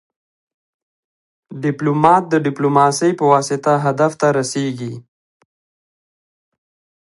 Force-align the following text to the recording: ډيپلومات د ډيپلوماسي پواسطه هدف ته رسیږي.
ډيپلومات 1.63 2.23
د 2.29 2.33
ډيپلوماسي 2.45 3.11
پواسطه 3.19 3.73
هدف 3.85 4.11
ته 4.21 4.27
رسیږي. 4.39 4.93